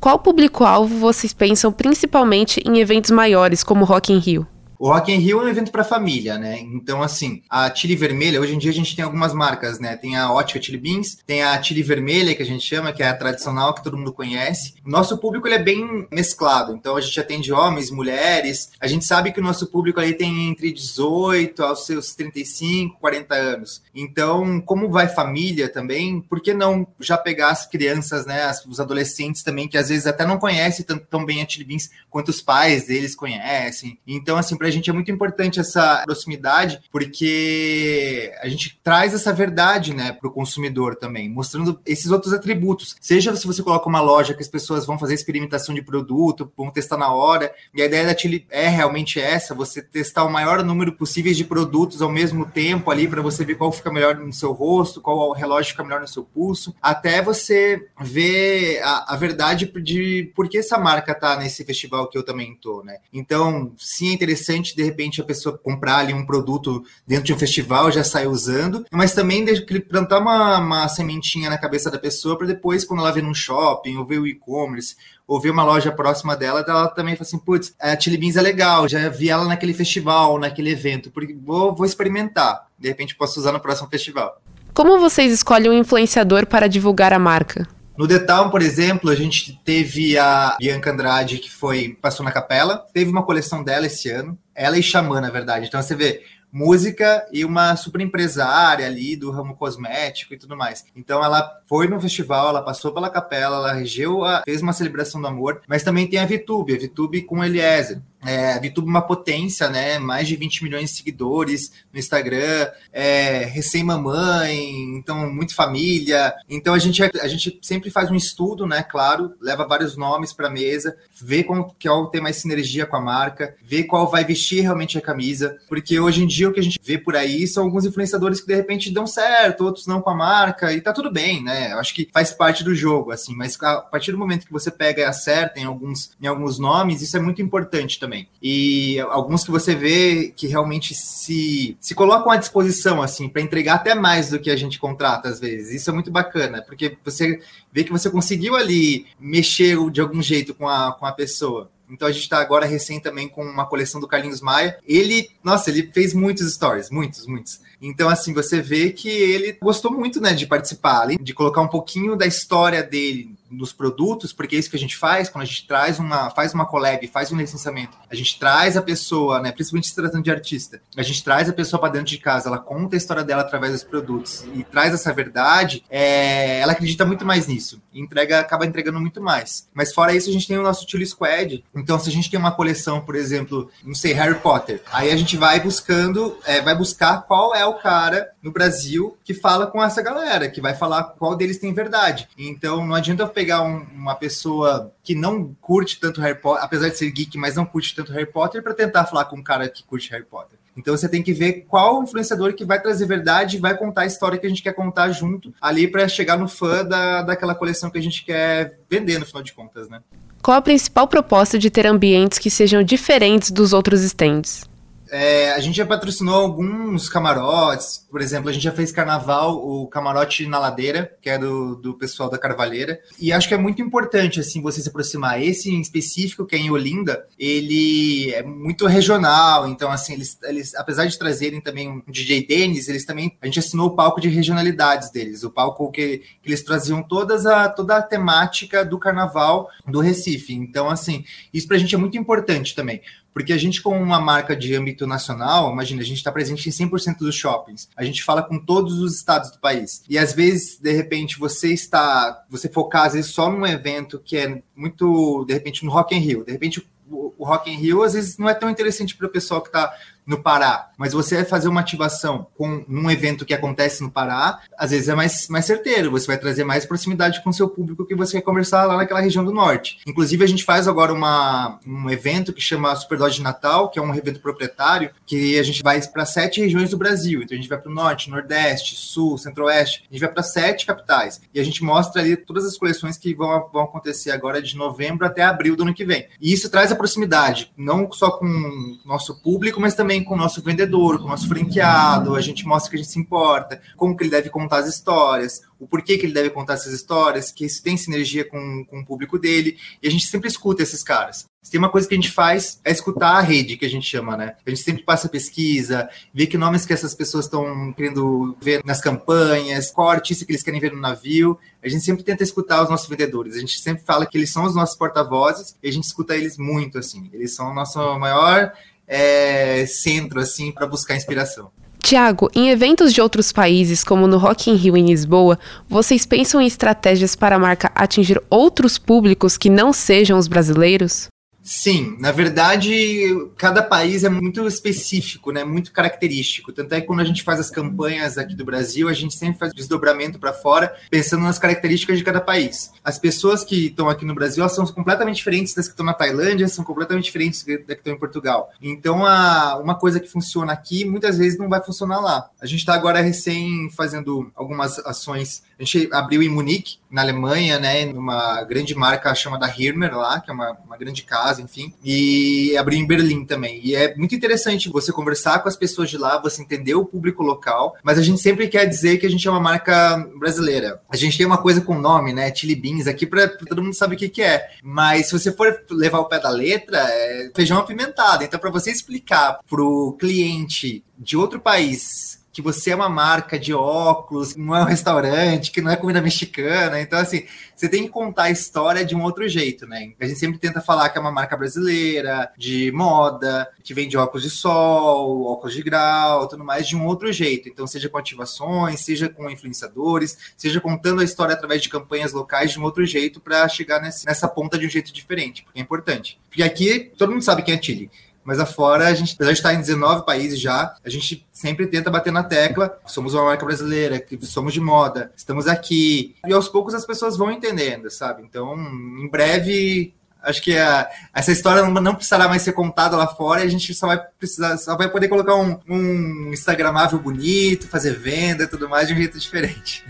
Qual 0.00 0.18
público-alvo 0.18 0.96
vocês 0.96 1.34
pensam 1.34 1.70
principalmente 1.70 2.62
em 2.66 2.78
eventos 2.78 3.10
maiores, 3.10 3.62
como 3.62 3.84
Rock 3.84 4.10
in 4.10 4.18
Rio? 4.18 4.46
O 4.80 4.88
Rock 4.88 5.12
in 5.12 5.18
Rio 5.18 5.42
é 5.42 5.44
um 5.44 5.48
evento 5.48 5.70
para 5.70 5.84
família, 5.84 6.38
né? 6.38 6.58
Então, 6.58 7.02
assim, 7.02 7.42
a 7.50 7.72
Chile 7.72 7.94
Vermelha, 7.94 8.40
hoje 8.40 8.54
em 8.54 8.58
dia 8.58 8.70
a 8.70 8.74
gente 8.74 8.96
tem 8.96 9.04
algumas 9.04 9.34
marcas, 9.34 9.78
né? 9.78 9.94
Tem 9.94 10.16
a 10.16 10.32
Ótica 10.32 10.62
Chili 10.62 10.78
Beans, 10.78 11.18
tem 11.26 11.42
a 11.42 11.62
Chile 11.62 11.82
Vermelha, 11.82 12.34
que 12.34 12.42
a 12.42 12.46
gente 12.46 12.64
chama, 12.64 12.90
que 12.90 13.02
é 13.02 13.08
a 13.08 13.14
tradicional, 13.14 13.74
que 13.74 13.84
todo 13.84 13.98
mundo 13.98 14.10
conhece. 14.10 14.72
O 14.82 14.88
nosso 14.88 15.18
público, 15.18 15.46
ele 15.46 15.56
é 15.56 15.62
bem 15.62 16.08
mesclado. 16.10 16.72
Então, 16.72 16.96
a 16.96 17.00
gente 17.02 17.20
atende 17.20 17.52
homens, 17.52 17.90
mulheres. 17.90 18.70
A 18.80 18.86
gente 18.86 19.04
sabe 19.04 19.32
que 19.32 19.38
o 19.38 19.42
nosso 19.42 19.66
público 19.66 20.00
aí 20.00 20.14
tem 20.14 20.48
entre 20.48 20.72
18 20.72 21.62
aos 21.62 21.84
seus 21.84 22.14
35, 22.14 22.98
40 22.98 23.34
anos. 23.34 23.82
Então, 23.94 24.62
como 24.62 24.88
vai 24.88 25.08
família 25.08 25.68
também, 25.68 26.22
por 26.22 26.40
que 26.40 26.54
não 26.54 26.86
já 26.98 27.18
pegar 27.18 27.50
as 27.50 27.66
crianças, 27.66 28.24
né? 28.24 28.50
os 28.66 28.80
adolescentes 28.80 29.42
também, 29.42 29.68
que 29.68 29.76
às 29.76 29.90
vezes 29.90 30.06
até 30.06 30.24
não 30.24 30.38
conhecem 30.38 30.86
tão, 30.86 30.96
tão 30.98 31.26
bem 31.26 31.42
a 31.42 31.46
Chili 31.46 31.66
Beans 31.66 31.90
quanto 32.08 32.30
os 32.30 32.40
pais 32.40 32.86
deles 32.86 33.14
conhecem. 33.14 33.98
Então, 34.06 34.38
assim, 34.38 34.56
para 34.56 34.69
a 34.70 34.72
gente 34.72 34.88
é 34.88 34.92
muito 34.92 35.10
importante 35.10 35.60
essa 35.60 36.02
proximidade, 36.04 36.80
porque 36.90 38.32
a 38.40 38.48
gente 38.48 38.78
traz 38.82 39.12
essa 39.12 39.32
verdade, 39.32 39.94
né, 39.94 40.12
para 40.12 40.28
o 40.28 40.32
consumidor 40.32 40.96
também, 40.96 41.28
mostrando 41.28 41.78
esses 41.84 42.10
outros 42.10 42.32
atributos. 42.32 42.96
Seja 43.00 43.34
se 43.36 43.46
você 43.46 43.62
coloca 43.62 43.88
uma 43.88 44.00
loja 44.00 44.34
que 44.34 44.42
as 44.42 44.48
pessoas 44.48 44.86
vão 44.86 44.98
fazer 44.98 45.14
experimentação 45.14 45.74
de 45.74 45.82
produto, 45.82 46.50
vão 46.56 46.70
testar 46.70 46.96
na 46.96 47.12
hora, 47.12 47.52
e 47.74 47.82
a 47.82 47.86
ideia 47.86 48.06
da 48.06 48.16
Chile 48.16 48.46
é 48.50 48.68
realmente 48.68 49.20
essa, 49.20 49.54
você 49.54 49.82
testar 49.82 50.24
o 50.24 50.30
maior 50.30 50.62
número 50.64 50.92
possível 50.92 51.32
de 51.32 51.44
produtos 51.44 52.00
ao 52.00 52.10
mesmo 52.10 52.46
tempo 52.46 52.90
ali, 52.90 53.06
para 53.08 53.22
você 53.22 53.44
ver 53.44 53.56
qual 53.56 53.72
fica 53.72 53.92
melhor 53.92 54.16
no 54.16 54.32
seu 54.32 54.52
rosto, 54.52 55.00
qual 55.00 55.32
relógio 55.32 55.72
fica 55.72 55.84
melhor 55.84 56.00
no 56.00 56.08
seu 56.08 56.24
pulso, 56.24 56.74
até 56.80 57.20
você 57.20 57.88
ver 58.00 58.80
a, 58.82 59.14
a 59.14 59.16
verdade 59.16 59.70
de 59.82 60.30
por 60.34 60.48
que 60.48 60.58
essa 60.58 60.78
marca 60.78 61.14
tá 61.14 61.36
nesse 61.36 61.64
festival 61.64 62.08
que 62.08 62.16
eu 62.16 62.22
também 62.22 62.54
tô, 62.54 62.82
né? 62.82 62.98
Então, 63.12 63.72
sim, 63.78 64.10
é 64.10 64.12
interessante 64.12 64.59
interessante, 64.60 64.76
de 64.76 64.82
repente, 64.84 65.20
a 65.20 65.24
pessoa 65.24 65.58
comprar 65.58 65.98
ali 65.98 66.12
um 66.12 66.24
produto 66.24 66.84
dentro 67.06 67.24
de 67.24 67.32
um 67.32 67.38
festival, 67.38 67.90
já 67.90 68.04
sair 68.04 68.26
usando, 68.26 68.84
mas 68.92 69.14
também 69.14 69.44
plantar 69.88 70.20
uma, 70.20 70.58
uma 70.58 70.88
sementinha 70.88 71.50
na 71.50 71.58
cabeça 71.58 71.90
da 71.90 71.98
pessoa 71.98 72.36
para 72.36 72.46
depois, 72.46 72.84
quando 72.84 73.00
ela 73.00 73.10
vê 73.10 73.22
num 73.22 73.34
shopping, 73.34 73.96
ou 73.96 74.04
vê 74.04 74.18
o 74.18 74.26
e-commerce, 74.26 74.96
ou 75.26 75.40
ver 75.40 75.50
uma 75.50 75.64
loja 75.64 75.90
próxima 75.90 76.36
dela, 76.36 76.64
ela 76.66 76.88
também 76.88 77.16
fala 77.16 77.26
assim, 77.26 77.38
putz, 77.38 77.74
a 77.80 77.98
Chili 77.98 78.16
Beans 78.16 78.36
é 78.36 78.42
legal, 78.42 78.88
já 78.88 79.08
vi 79.08 79.30
ela 79.30 79.44
naquele 79.44 79.74
festival, 79.74 80.38
naquele 80.38 80.70
evento, 80.70 81.10
porque 81.10 81.34
vou, 81.34 81.74
vou 81.74 81.86
experimentar. 81.86 82.66
De 82.78 82.88
repente 82.88 83.16
posso 83.16 83.38
usar 83.40 83.52
no 83.52 83.60
próximo 83.60 83.88
festival. 83.88 84.40
Como 84.74 84.98
vocês 84.98 85.32
escolhem 85.32 85.70
um 85.70 85.74
influenciador 85.74 86.46
para 86.46 86.68
divulgar 86.68 87.12
a 87.12 87.18
marca? 87.18 87.66
No 88.00 88.08
The 88.08 88.20
Town, 88.20 88.48
por 88.48 88.62
exemplo, 88.62 89.10
a 89.10 89.14
gente 89.14 89.60
teve 89.62 90.16
a 90.16 90.56
Bianca 90.58 90.90
Andrade, 90.90 91.36
que 91.36 91.50
foi 91.50 91.98
passou 92.00 92.24
na 92.24 92.32
capela. 92.32 92.82
Teve 92.94 93.10
uma 93.10 93.22
coleção 93.22 93.62
dela 93.62 93.84
esse 93.84 94.08
ano. 94.08 94.38
Ela 94.60 94.76
e 94.76 94.82
Xamã, 94.82 95.22
na 95.22 95.30
verdade. 95.30 95.66
Então 95.66 95.80
você 95.80 95.94
vê 95.94 96.22
música 96.52 97.26
e 97.32 97.44
uma 97.44 97.76
super 97.76 98.00
empresária 98.00 98.84
ali 98.84 99.16
do 99.16 99.30
ramo 99.30 99.56
cosmético 99.56 100.34
e 100.34 100.38
tudo 100.38 100.56
mais. 100.56 100.84
Então 100.94 101.24
ela 101.24 101.62
foi 101.66 101.88
no 101.88 102.00
festival, 102.00 102.48
ela 102.50 102.62
passou 102.62 102.92
pela 102.92 103.08
capela, 103.08 103.56
ela 103.56 103.72
regeu, 103.72 104.24
a, 104.24 104.42
fez 104.44 104.60
uma 104.60 104.72
celebração 104.72 105.20
do 105.20 105.26
amor, 105.26 105.62
mas 105.66 105.82
também 105.82 106.06
tem 106.06 106.18
a 106.18 106.26
VTube, 106.26 106.74
a 106.74 106.78
VTube 106.78 107.22
com 107.22 107.42
Eliezer. 107.42 108.02
É, 108.24 108.52
a 108.52 108.58
VTube 108.58 108.86
é 108.86 108.90
uma 108.90 109.02
potência, 109.02 109.68
né? 109.68 109.98
Mais 109.98 110.28
de 110.28 110.36
20 110.36 110.62
milhões 110.62 110.90
de 110.90 110.96
seguidores 110.96 111.72
no 111.92 111.98
Instagram, 111.98 112.68
é, 112.92 113.44
recém-mamãe, 113.44 114.96
então 114.96 115.32
muito 115.32 115.54
família. 115.54 116.34
Então 116.48 116.74
a 116.74 116.78
gente, 116.78 117.02
a 117.02 117.28
gente 117.28 117.58
sempre 117.62 117.90
faz 117.90 118.10
um 118.10 118.14
estudo, 118.14 118.66
né? 118.66 118.82
Claro, 118.82 119.34
leva 119.40 119.66
vários 119.66 119.96
nomes 119.96 120.32
para 120.32 120.48
a 120.48 120.50
mesa, 120.50 120.96
vê 121.20 121.42
qual, 121.42 121.74
qual 121.82 122.08
tem 122.08 122.20
mais 122.20 122.36
sinergia 122.36 122.86
com 122.86 122.96
a 122.96 123.00
marca, 123.00 123.56
vê 123.62 123.84
qual 123.84 124.10
vai 124.10 124.24
vestir 124.24 124.60
realmente 124.60 124.98
a 124.98 125.00
camisa, 125.00 125.58
porque 125.68 125.98
hoje 125.98 126.22
em 126.22 126.26
dia 126.26 126.48
o 126.48 126.52
que 126.52 126.60
a 126.60 126.62
gente 126.62 126.78
vê 126.82 126.98
por 126.98 127.16
aí 127.16 127.46
são 127.46 127.64
alguns 127.64 127.84
influenciadores 127.86 128.40
que 128.40 128.46
de 128.46 128.54
repente 128.54 128.90
dão 128.90 129.06
certo, 129.06 129.64
outros 129.64 129.86
não 129.86 130.02
com 130.02 130.10
a 130.10 130.14
marca, 130.14 130.72
e 130.72 130.80
tá 130.80 130.92
tudo 130.92 131.10
bem, 131.10 131.42
né? 131.42 131.72
Eu 131.72 131.78
acho 131.78 131.94
que 131.94 132.08
faz 132.12 132.32
parte 132.32 132.62
do 132.62 132.74
jogo, 132.74 133.12
assim, 133.12 133.34
mas 133.34 133.60
a 133.62 133.80
partir 133.80 134.12
do 134.12 134.18
momento 134.18 134.46
que 134.46 134.52
você 134.52 134.70
pega 134.70 135.00
e 135.00 135.04
acerta 135.04 135.58
em 135.58 135.64
alguns, 135.64 136.12
em 136.20 136.26
alguns 136.26 136.58
nomes, 136.58 137.00
isso 137.00 137.16
é 137.16 137.20
muito 137.20 137.40
importante 137.40 137.98
também 137.98 138.09
também. 138.10 138.28
E 138.42 138.98
alguns 139.10 139.44
que 139.44 139.50
você 139.50 139.74
vê 139.74 140.32
que 140.36 140.48
realmente 140.48 140.94
se, 140.94 141.76
se 141.80 141.94
colocam 141.94 142.32
à 142.32 142.36
disposição, 142.36 143.00
assim, 143.00 143.28
para 143.28 143.40
entregar 143.40 143.74
até 143.76 143.94
mais 143.94 144.30
do 144.30 144.40
que 144.40 144.50
a 144.50 144.56
gente 144.56 144.80
contrata 144.80 145.28
às 145.28 145.38
vezes. 145.38 145.72
Isso 145.72 145.90
é 145.90 145.92
muito 145.92 146.10
bacana, 146.10 146.60
porque 146.60 146.98
você 147.04 147.40
vê 147.72 147.84
que 147.84 147.92
você 147.92 148.10
conseguiu 148.10 148.56
ali 148.56 149.06
mexer 149.20 149.78
de 149.90 150.00
algum 150.00 150.20
jeito 150.20 150.52
com 150.52 150.68
a, 150.68 150.92
com 150.92 151.06
a 151.06 151.12
pessoa. 151.12 151.70
Então 151.88 152.06
a 152.06 152.12
gente 152.12 152.22
está 152.22 152.40
agora 152.40 152.66
recém 152.66 153.00
também 153.00 153.28
com 153.28 153.42
uma 153.42 153.66
coleção 153.66 154.00
do 154.00 154.06
Carlinhos 154.06 154.40
Maia. 154.40 154.78
Ele, 154.86 155.28
nossa, 155.42 155.70
ele 155.70 155.90
fez 155.92 156.14
muitos 156.14 156.52
stories, 156.52 156.90
muitos, 156.90 157.26
muitos. 157.26 157.60
Então, 157.82 158.08
assim, 158.08 158.34
você 158.34 158.60
vê 158.60 158.90
que 158.90 159.08
ele 159.08 159.56
gostou 159.60 159.90
muito, 159.90 160.20
né, 160.20 160.34
de 160.34 160.46
participar, 160.46 161.08
de 161.08 161.34
colocar 161.34 161.62
um 161.62 161.68
pouquinho 161.68 162.14
da 162.14 162.26
história 162.26 162.82
dele 162.82 163.34
nos 163.50 163.72
produtos, 163.72 164.32
porque 164.32 164.56
é 164.56 164.58
isso 164.58 164.70
que 164.70 164.76
a 164.76 164.80
gente 164.80 164.96
faz 164.96 165.28
quando 165.28 165.42
a 165.42 165.46
gente 165.46 165.66
traz 165.66 165.98
uma, 165.98 166.30
faz 166.30 166.54
uma 166.54 166.66
collab, 166.66 167.06
faz 167.08 167.32
um 167.32 167.36
licenciamento. 167.36 167.96
A 168.08 168.14
gente 168.14 168.38
traz 168.38 168.76
a 168.76 168.82
pessoa, 168.82 169.40
né, 169.40 169.52
principalmente 169.52 169.88
se 169.88 169.94
tratando 169.94 170.22
de 170.22 170.30
artista, 170.30 170.80
a 170.96 171.02
gente 171.02 171.22
traz 171.24 171.48
a 171.48 171.52
pessoa 171.52 171.80
para 171.80 171.92
dentro 171.92 172.08
de 172.08 172.18
casa, 172.18 172.48
ela 172.48 172.58
conta 172.58 172.96
a 172.96 172.98
história 172.98 173.24
dela 173.24 173.42
através 173.42 173.72
dos 173.72 173.84
produtos 173.84 174.44
e 174.54 174.62
traz 174.64 174.94
essa 174.94 175.12
verdade, 175.12 175.84
é, 175.90 176.60
ela 176.60 176.72
acredita 176.72 177.04
muito 177.04 177.24
mais 177.24 177.46
nisso, 177.46 177.80
entrega, 177.92 178.40
acaba 178.40 178.66
entregando 178.66 179.00
muito 179.00 179.20
mais. 179.20 179.68
Mas 179.74 179.92
fora 179.92 180.14
isso, 180.14 180.30
a 180.30 180.32
gente 180.32 180.46
tem 180.46 180.58
o 180.58 180.62
nosso 180.62 180.88
Chili 180.88 181.06
Squad. 181.06 181.64
Então, 181.74 181.98
se 181.98 182.08
a 182.08 182.12
gente 182.12 182.30
tem 182.30 182.38
uma 182.38 182.52
coleção, 182.52 183.00
por 183.00 183.16
exemplo, 183.16 183.70
não 183.84 183.94
sei, 183.94 184.12
Harry 184.12 184.38
Potter, 184.38 184.82
aí 184.92 185.10
a 185.10 185.16
gente 185.16 185.36
vai 185.36 185.60
buscando, 185.60 186.36
é, 186.44 186.60
vai 186.60 186.76
buscar 186.76 187.22
qual 187.22 187.54
é 187.54 187.64
o 187.64 187.74
cara 187.74 188.30
no 188.42 188.52
Brasil 188.52 189.16
que 189.24 189.34
fala 189.34 189.66
com 189.66 189.82
essa 189.82 190.02
galera, 190.02 190.48
que 190.48 190.60
vai 190.60 190.74
falar 190.74 191.04
qual 191.04 191.36
deles 191.36 191.58
tem 191.58 191.72
verdade. 191.72 192.28
Então, 192.38 192.86
não 192.86 192.94
adianta 192.94 193.22
eu 193.22 193.28
pegar 193.40 193.62
um, 193.62 193.86
uma 193.94 194.14
pessoa 194.14 194.92
que 195.02 195.14
não 195.14 195.56
curte 195.62 195.98
tanto 195.98 196.20
Harry 196.20 196.38
Potter, 196.38 196.62
apesar 196.62 196.90
de 196.90 196.98
ser 196.98 197.10
geek, 197.10 197.38
mas 197.38 197.56
não 197.56 197.64
curte 197.64 197.94
tanto 197.94 198.12
Harry 198.12 198.30
Potter, 198.30 198.62
para 198.62 198.74
tentar 198.74 199.06
falar 199.06 199.24
com 199.24 199.36
um 199.36 199.42
cara 199.42 199.66
que 199.66 199.82
curte 199.82 200.10
Harry 200.10 200.26
Potter. 200.26 200.58
Então 200.76 200.94
você 200.94 201.08
tem 201.08 201.22
que 201.22 201.32
ver 201.32 201.64
qual 201.66 202.02
influenciador 202.02 202.52
que 202.52 202.66
vai 202.66 202.80
trazer 202.80 203.06
verdade 203.06 203.56
e 203.56 203.60
vai 203.60 203.74
contar 203.74 204.02
a 204.02 204.06
história 204.06 204.38
que 204.38 204.46
a 204.46 204.48
gente 204.48 204.62
quer 204.62 204.74
contar 204.74 205.10
junto 205.10 205.54
ali 205.58 205.88
para 205.88 206.06
chegar 206.06 206.36
no 206.36 206.46
fã 206.46 206.84
da, 206.84 207.22
daquela 207.22 207.54
coleção 207.54 207.88
que 207.88 207.96
a 207.96 208.02
gente 208.02 208.22
quer 208.24 208.78
vender, 208.90 209.18
no 209.18 209.24
final 209.24 209.42
de 209.42 209.54
contas, 209.54 209.88
né? 209.88 210.02
Qual 210.42 210.56
a 210.58 210.62
principal 210.62 211.08
proposta 211.08 211.58
de 211.58 211.70
ter 211.70 211.86
ambientes 211.86 212.38
que 212.38 212.50
sejam 212.50 212.82
diferentes 212.82 213.50
dos 213.50 213.72
outros 213.72 214.02
stands? 214.02 214.68
É, 215.10 215.50
a 215.52 215.60
gente 215.60 215.76
já 215.76 215.84
patrocinou 215.84 216.36
alguns 216.36 217.08
camarotes, 217.08 218.06
por 218.08 218.20
exemplo, 218.20 218.48
a 218.48 218.52
gente 218.52 218.62
já 218.62 218.70
fez 218.70 218.92
carnaval, 218.92 219.56
o 219.56 219.88
camarote 219.88 220.46
na 220.46 220.58
ladeira, 220.58 221.12
que 221.20 221.28
é 221.28 221.36
do, 221.36 221.74
do 221.74 221.94
pessoal 221.94 222.30
da 222.30 222.38
Carvalheira, 222.38 223.00
e 223.18 223.32
acho 223.32 223.48
que 223.48 223.54
é 223.54 223.58
muito 223.58 223.82
importante, 223.82 224.38
assim, 224.38 224.62
você 224.62 224.80
se 224.80 224.88
aproximar. 224.88 225.42
Esse 225.42 225.70
em 225.70 225.80
específico, 225.80 226.46
que 226.46 226.54
é 226.54 226.58
em 226.58 226.70
Olinda, 226.70 227.26
ele 227.38 228.32
é 228.32 228.42
muito 228.42 228.86
regional, 228.86 229.68
então, 229.68 229.90
assim, 229.90 230.12
eles, 230.12 230.38
eles 230.44 230.74
apesar 230.76 231.06
de 231.06 231.18
trazerem 231.18 231.60
também 231.60 231.88
um 231.88 232.02
DJ 232.06 232.46
Dennis, 232.46 232.88
eles 232.88 233.04
também, 233.04 233.36
a 233.42 233.46
gente 233.46 233.58
assinou 233.58 233.88
o 233.88 233.96
palco 233.96 234.20
de 234.20 234.28
regionalidades 234.28 235.10
deles, 235.10 235.42
o 235.42 235.50
palco 235.50 235.90
que, 235.90 236.18
que 236.40 236.48
eles 236.48 236.62
traziam 236.62 237.02
todas 237.02 237.46
a, 237.46 237.68
toda 237.68 237.96
a 237.96 238.02
temática 238.02 238.84
do 238.84 238.98
carnaval 238.98 239.68
do 239.86 239.98
Recife. 240.00 240.54
Então, 240.54 240.88
assim, 240.88 241.24
isso 241.52 241.66
pra 241.66 241.78
gente 241.78 241.94
é 241.94 241.98
muito 241.98 242.16
importante 242.16 242.74
também, 242.74 243.00
porque 243.32 243.52
a 243.52 243.58
gente, 243.58 243.80
como 243.80 244.00
uma 244.00 244.20
marca 244.20 244.56
de 244.56 244.74
âmbito 244.74 245.06
nacional, 245.06 245.72
imagina, 245.72 246.02
a 246.02 246.04
gente 246.04 246.18
está 246.18 246.32
presente 246.32 246.68
em 246.68 246.72
100% 246.72 247.18
dos 247.18 247.34
shoppings. 247.34 247.88
A 247.96 248.04
gente 248.04 248.22
fala 248.22 248.42
com 248.42 248.58
todos 248.58 249.00
os 249.00 249.16
estados 249.16 249.50
do 249.50 249.58
país. 249.58 250.02
E 250.08 250.18
às 250.18 250.32
vezes, 250.32 250.78
de 250.78 250.92
repente, 250.92 251.38
você 251.38 251.72
está, 251.72 252.44
você 252.50 252.68
focar 252.68 253.06
às 253.06 253.12
vezes 253.12 253.30
só 253.30 253.50
num 253.50 253.66
evento 253.66 254.20
que 254.24 254.36
é 254.36 254.62
muito, 254.74 255.44
de 255.46 255.54
repente, 255.54 255.84
no 255.84 255.90
Rock 255.90 256.14
in 256.14 256.18
Rio. 256.18 256.44
De 256.44 256.52
repente, 256.52 256.84
o 257.10 257.44
Rock 257.44 257.70
in 257.70 257.76
Rio 257.76 258.02
às 258.02 258.12
vezes 258.12 258.36
não 258.38 258.48
é 258.48 258.54
tão 258.54 258.70
interessante 258.70 259.16
para 259.16 259.26
o 259.26 259.30
pessoal 259.30 259.60
que 259.60 259.68
está 259.68 259.92
no 260.30 260.40
Pará, 260.40 260.90
mas 260.96 261.12
você 261.12 261.34
vai 261.34 261.44
fazer 261.44 261.66
uma 261.66 261.80
ativação 261.80 262.46
com 262.56 262.84
num 262.86 263.10
evento 263.10 263.44
que 263.44 263.52
acontece 263.52 264.00
no 264.00 264.12
Pará, 264.12 264.60
às 264.78 264.92
vezes 264.92 265.08
é 265.08 265.14
mais, 265.16 265.48
mais 265.48 265.64
certeiro, 265.64 266.12
você 266.12 266.28
vai 266.28 266.38
trazer 266.38 266.62
mais 266.62 266.86
proximidade 266.86 267.42
com 267.42 267.50
o 267.50 267.52
seu 267.52 267.68
público 267.68 268.06
que 268.06 268.14
você 268.14 268.36
quer 268.36 268.44
conversar 268.44 268.84
lá 268.84 268.96
naquela 268.96 269.18
região 269.18 269.44
do 269.44 269.50
norte. 269.50 269.98
Inclusive, 270.06 270.44
a 270.44 270.46
gente 270.46 270.62
faz 270.62 270.86
agora 270.86 271.12
uma, 271.12 271.80
um 271.84 272.08
evento 272.08 272.52
que 272.52 272.60
chama 272.60 272.94
Superdose 272.94 273.34
de 273.34 273.42
Natal, 273.42 273.88
que 273.88 273.98
é 273.98 274.02
um 274.02 274.14
evento 274.14 274.38
proprietário, 274.38 275.10
que 275.26 275.58
a 275.58 275.64
gente 275.64 275.82
vai 275.82 276.00
para 276.00 276.24
sete 276.24 276.60
regiões 276.60 276.90
do 276.90 276.96
Brasil. 276.96 277.42
Então, 277.42 277.56
a 277.56 277.60
gente 277.60 277.68
vai 277.68 277.78
para 277.78 277.90
o 277.90 277.94
norte, 277.94 278.30
nordeste, 278.30 278.94
sul, 278.94 279.36
centro-oeste, 279.36 280.04
a 280.08 280.14
gente 280.14 280.20
vai 280.20 280.32
para 280.32 280.44
sete 280.44 280.86
capitais. 280.86 281.40
E 281.52 281.58
a 281.58 281.64
gente 281.64 281.82
mostra 281.82 282.22
ali 282.22 282.36
todas 282.36 282.64
as 282.64 282.78
coleções 282.78 283.18
que 283.18 283.34
vão, 283.34 283.68
vão 283.72 283.82
acontecer 283.82 284.30
agora 284.30 284.62
de 284.62 284.76
novembro 284.76 285.26
até 285.26 285.42
abril 285.42 285.74
do 285.74 285.82
ano 285.82 285.92
que 285.92 286.04
vem. 286.04 286.28
E 286.40 286.52
isso 286.52 286.70
traz 286.70 286.92
a 286.92 286.96
proximidade, 286.96 287.72
não 287.76 288.08
só 288.12 288.30
com 288.30 288.46
o 288.46 289.08
nosso 289.08 289.42
público, 289.42 289.80
mas 289.80 289.94
também 289.94 290.19
com 290.24 290.34
o 290.34 290.36
nosso 290.36 290.62
vendedor, 290.62 291.18
com 291.18 291.24
o 291.24 291.28
nosso 291.28 291.48
franqueado, 291.48 292.34
a 292.34 292.40
gente 292.40 292.66
mostra 292.66 292.90
que 292.90 292.96
a 292.96 292.98
gente 292.98 293.12
se 293.12 293.18
importa, 293.18 293.80
como 293.96 294.16
que 294.16 294.22
ele 294.22 294.30
deve 294.30 294.50
contar 294.50 294.78
as 294.78 294.88
histórias, 294.88 295.62
o 295.78 295.86
porquê 295.86 296.18
que 296.18 296.26
ele 296.26 296.34
deve 296.34 296.50
contar 296.50 296.74
essas 296.74 296.92
histórias, 296.92 297.50
que 297.50 297.64
isso 297.64 297.82
tem 297.82 297.96
sinergia 297.96 298.44
com, 298.44 298.84
com 298.84 299.00
o 299.00 299.04
público 299.04 299.38
dele, 299.38 299.78
e 300.02 300.08
a 300.08 300.10
gente 300.10 300.26
sempre 300.26 300.48
escuta 300.48 300.82
esses 300.82 301.02
caras. 301.02 301.48
Se 301.62 301.70
tem 301.70 301.78
uma 301.78 301.90
coisa 301.90 302.08
que 302.08 302.14
a 302.14 302.16
gente 302.16 302.30
faz 302.30 302.80
é 302.82 302.90
escutar 302.90 303.36
a 303.36 303.40
rede, 303.40 303.76
que 303.76 303.84
a 303.84 303.88
gente 303.88 304.06
chama, 304.06 304.34
né? 304.34 304.56
A 304.66 304.70
gente 304.70 304.82
sempre 304.82 305.02
passa 305.02 305.28
pesquisa, 305.28 306.08
vê 306.32 306.46
que 306.46 306.56
nomes 306.56 306.86
que 306.86 306.92
essas 306.92 307.14
pessoas 307.14 307.44
estão 307.44 307.92
querendo 307.92 308.56
ver 308.62 308.82
nas 308.82 309.00
campanhas, 309.00 309.90
qual 309.90 310.08
artista 310.08 310.46
que 310.46 310.52
eles 310.52 310.62
querem 310.62 310.80
ver 310.80 310.92
no 310.92 311.00
navio. 311.00 311.58
A 311.82 311.88
gente 311.88 312.02
sempre 312.02 312.24
tenta 312.24 312.42
escutar 312.42 312.82
os 312.82 312.88
nossos 312.88 313.08
vendedores. 313.08 313.56
A 313.56 313.60
gente 313.60 313.78
sempre 313.78 314.02
fala 314.04 314.24
que 314.24 314.38
eles 314.38 314.50
são 314.50 314.64
os 314.64 314.74
nossos 314.74 314.96
porta-vozes 314.96 315.76
e 315.82 315.88
a 315.88 315.92
gente 315.92 316.04
escuta 316.04 316.34
eles 316.34 316.56
muito, 316.56 316.98
assim. 316.98 317.28
Eles 317.30 317.54
são 317.54 317.70
o 317.70 317.74
nosso 317.74 317.98
maior 318.18 318.72
é, 319.10 319.84
centro 319.86 320.38
assim 320.38 320.70
para 320.70 320.86
buscar 320.86 321.16
inspiração. 321.16 321.72
Tiago, 321.98 322.48
em 322.54 322.70
eventos 322.70 323.12
de 323.12 323.20
outros 323.20 323.52
países, 323.52 324.02
como 324.02 324.26
no 324.26 324.38
Rock 324.38 324.70
in 324.70 324.74
Rio 324.74 324.96
em 324.96 325.06
Lisboa, 325.06 325.58
vocês 325.88 326.24
pensam 326.24 326.60
em 326.60 326.66
estratégias 326.66 327.36
para 327.36 327.56
a 327.56 327.58
marca 327.58 327.90
atingir 327.94 328.40
outros 328.48 328.96
públicos 328.96 329.58
que 329.58 329.68
não 329.68 329.92
sejam 329.92 330.38
os 330.38 330.48
brasileiros? 330.48 331.28
Sim, 331.62 332.16
na 332.18 332.32
verdade, 332.32 333.50
cada 333.56 333.82
país 333.82 334.24
é 334.24 334.28
muito 334.28 334.66
específico, 334.66 335.52
né? 335.52 335.62
Muito 335.62 335.92
característico. 335.92 336.72
Tanto 336.72 336.94
é 336.94 337.00
que 337.00 337.06
quando 337.06 337.20
a 337.20 337.24
gente 337.24 337.42
faz 337.42 337.60
as 337.60 337.70
campanhas 337.70 338.38
aqui 338.38 338.54
do 338.54 338.64
Brasil, 338.64 339.08
a 339.08 339.12
gente 339.12 339.34
sempre 339.34 339.58
faz 339.58 339.72
desdobramento 339.74 340.38
para 340.38 340.52
fora, 340.52 340.94
pensando 341.10 341.42
nas 341.42 341.58
características 341.58 342.18
de 342.18 342.24
cada 342.24 342.40
país. 342.40 342.90
As 343.04 343.18
pessoas 343.18 343.62
que 343.62 343.86
estão 343.86 344.08
aqui 344.08 344.24
no 344.24 344.34
Brasil 344.34 344.66
são 344.68 344.86
completamente 344.86 345.36
diferentes 345.36 345.74
das 345.74 345.86
que 345.86 345.92
estão 345.92 346.06
na 346.06 346.14
Tailândia, 346.14 346.66
são 346.66 346.84
completamente 346.84 347.24
diferentes 347.24 347.62
das 347.62 347.84
que 347.84 347.92
estão 347.92 348.14
em 348.14 348.18
Portugal. 348.18 348.70
Então, 348.80 349.26
a, 349.26 349.78
uma 349.78 349.94
coisa 349.94 350.18
que 350.18 350.28
funciona 350.28 350.72
aqui, 350.72 351.04
muitas 351.04 351.36
vezes 351.36 351.58
não 351.58 351.68
vai 351.68 351.82
funcionar 351.82 352.20
lá. 352.20 352.48
A 352.60 352.66
gente 352.66 352.80
está 352.80 352.94
agora 352.94 353.20
recém 353.20 353.90
fazendo 353.90 354.50
algumas 354.54 354.98
ações. 355.00 355.62
A 355.80 355.84
gente 355.84 356.10
abriu 356.12 356.42
em 356.42 356.48
Munique, 356.50 356.98
na 357.10 357.22
Alemanha, 357.22 357.78
né? 357.78 358.04
Numa 358.04 358.62
grande 358.64 358.94
marca 358.94 359.34
chamada 359.34 359.66
Hirmer 359.66 360.14
lá, 360.14 360.38
que 360.38 360.50
é 360.50 360.52
uma, 360.52 360.76
uma 360.84 360.96
grande 360.98 361.22
casa 361.22 361.62
enfim, 361.62 361.94
e 362.04 362.76
abriu 362.76 362.98
em 362.98 363.06
Berlim 363.06 363.46
também. 363.46 363.80
E 363.82 363.96
é 363.96 364.14
muito 364.14 364.34
interessante 364.34 364.90
você 364.90 365.10
conversar 365.10 365.60
com 365.60 365.70
as 365.70 365.76
pessoas 365.76 366.10
de 366.10 366.18
lá, 366.18 366.38
você 366.38 366.60
entender 366.60 366.94
o 366.94 367.06
público 367.06 367.42
local, 367.42 367.96
mas 368.02 368.18
a 368.18 368.22
gente 368.22 368.42
sempre 368.42 368.68
quer 368.68 368.84
dizer 368.84 369.16
que 369.16 369.26
a 369.26 369.30
gente 369.30 369.48
é 369.48 369.50
uma 369.50 369.58
marca 369.58 370.18
brasileira. 370.38 371.00
A 371.08 371.16
gente 371.16 371.38
tem 371.38 371.46
uma 371.46 371.62
coisa 371.62 371.80
com 371.80 371.98
nome, 371.98 372.34
né? 372.34 372.54
Chili 372.54 372.76
Beans 372.76 373.06
aqui 373.06 373.26
para 373.26 373.48
todo 373.48 373.82
mundo 373.82 373.94
saber 373.94 374.16
o 374.16 374.18
que, 374.18 374.28
que 374.28 374.42
é. 374.42 374.68
Mas 374.82 375.28
se 375.28 375.32
você 375.32 375.50
for 375.50 375.82
levar 375.90 376.18
o 376.18 376.26
pé 376.26 376.38
da 376.38 376.50
letra, 376.50 376.98
é 376.98 377.50
feijão 377.56 377.78
apimentado. 377.78 378.44
Então, 378.44 378.60
para 378.60 378.70
você 378.70 378.90
explicar 378.90 379.58
pro 379.66 380.14
cliente 380.20 381.02
de 381.18 381.38
outro 381.38 381.58
país 381.58 382.39
que 382.52 382.60
você 382.60 382.90
é 382.90 382.96
uma 382.96 383.08
marca 383.08 383.58
de 383.58 383.72
óculos, 383.72 384.56
não 384.56 384.74
é 384.74 384.82
um 384.82 384.86
restaurante, 384.86 385.70
que 385.70 385.80
não 385.80 385.90
é 385.90 385.96
comida 385.96 386.20
mexicana. 386.20 387.00
Então, 387.00 387.18
assim, 387.18 387.44
você 387.76 387.88
tem 387.88 388.02
que 388.02 388.08
contar 388.08 388.44
a 388.44 388.50
história 388.50 389.04
de 389.04 389.14
um 389.14 389.22
outro 389.22 389.48
jeito, 389.48 389.86
né? 389.86 390.12
A 390.20 390.26
gente 390.26 390.38
sempre 390.38 390.58
tenta 390.58 390.80
falar 390.80 391.08
que 391.10 391.18
é 391.18 391.20
uma 391.20 391.30
marca 391.30 391.56
brasileira, 391.56 392.50
de 392.58 392.90
moda, 392.92 393.68
que 393.84 393.94
vende 393.94 394.16
óculos 394.16 394.42
de 394.42 394.50
sol, 394.50 395.44
óculos 395.44 395.74
de 395.74 395.82
grau, 395.82 396.48
tudo 396.48 396.64
mais, 396.64 396.88
de 396.88 396.96
um 396.96 397.06
outro 397.06 397.32
jeito. 397.32 397.68
Então, 397.68 397.86
seja 397.86 398.08
com 398.08 398.18
ativações, 398.18 399.00
seja 399.00 399.28
com 399.28 399.48
influenciadores, 399.48 400.36
seja 400.56 400.80
contando 400.80 401.20
a 401.20 401.24
história 401.24 401.54
através 401.54 401.80
de 401.80 401.88
campanhas 401.88 402.32
locais 402.32 402.72
de 402.72 402.80
um 402.80 402.82
outro 402.82 403.06
jeito 403.06 403.40
para 403.40 403.68
chegar 403.68 404.00
nessa 404.00 404.48
ponta 404.48 404.76
de 404.76 404.86
um 404.86 404.90
jeito 404.90 405.12
diferente, 405.12 405.62
porque 405.62 405.78
é 405.78 405.82
importante. 405.82 406.40
Porque 406.48 406.62
aqui 406.62 407.12
todo 407.16 407.30
mundo 407.30 407.42
sabe 407.42 407.62
quem 407.62 407.74
é 407.74 407.82
Chile 407.82 408.10
mas 408.44 408.58
afora, 408.58 409.06
a 409.06 409.14
gente, 409.14 409.34
apesar 409.34 409.52
de 409.52 409.58
estar 409.58 409.74
em 409.74 409.80
19 409.80 410.24
países 410.24 410.58
já, 410.58 410.94
a 411.04 411.10
gente 411.10 411.46
sempre 411.52 411.86
tenta 411.86 412.10
bater 412.10 412.32
na 412.32 412.42
tecla, 412.42 412.98
somos 413.06 413.34
uma 413.34 413.44
marca 413.44 413.64
brasileira, 413.64 414.18
que 414.18 414.38
somos 414.46 414.72
de 414.72 414.80
moda, 414.80 415.30
estamos 415.36 415.66
aqui, 415.66 416.34
e 416.46 416.52
aos 416.52 416.68
poucos 416.68 416.94
as 416.94 417.04
pessoas 417.04 417.36
vão 417.36 417.50
entendendo, 417.50 418.10
sabe? 418.10 418.42
Então, 418.42 418.74
em 418.76 419.28
breve, 419.28 420.14
acho 420.42 420.62
que 420.62 420.76
a, 420.76 421.08
essa 421.34 421.52
história 421.52 421.82
não, 421.82 422.00
não, 422.00 422.14
precisará 422.14 422.48
mais 422.48 422.62
ser 422.62 422.72
contada 422.72 423.16
lá 423.16 423.26
fora, 423.26 423.62
e 423.62 423.66
a 423.66 423.70
gente 423.70 423.92
só 423.92 424.06
vai 424.06 424.18
precisar, 424.38 424.76
só 424.78 424.96
vai 424.96 425.10
poder 425.10 425.28
colocar 425.28 425.54
um, 425.56 425.78
um 425.88 426.50
Instagramável 426.52 427.18
bonito, 427.18 427.88
fazer 427.88 428.18
venda 428.18 428.64
e 428.64 428.66
tudo 428.66 428.88
mais 428.88 429.06
de 429.06 429.14
um 429.14 429.16
jeito 429.16 429.38
diferente. 429.38 430.04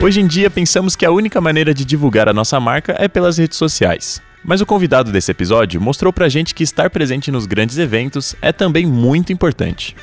Hoje 0.00 0.20
em 0.20 0.26
dia, 0.26 0.50
pensamos 0.50 0.96
que 0.96 1.06
a 1.06 1.12
única 1.12 1.40
maneira 1.40 1.72
de 1.72 1.84
divulgar 1.84 2.28
a 2.28 2.32
nossa 2.32 2.58
marca 2.58 2.96
é 2.98 3.06
pelas 3.06 3.38
redes 3.38 3.56
sociais. 3.56 4.20
Mas 4.44 4.60
o 4.60 4.66
convidado 4.66 5.12
desse 5.12 5.30
episódio 5.30 5.80
mostrou 5.80 6.12
pra 6.12 6.28
gente 6.28 6.54
que 6.54 6.64
estar 6.64 6.90
presente 6.90 7.30
nos 7.30 7.46
grandes 7.46 7.78
eventos 7.78 8.34
é 8.42 8.52
também 8.52 8.84
muito 8.84 9.32
importante. 9.32 9.94